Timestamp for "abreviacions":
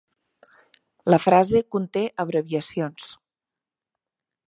2.25-3.15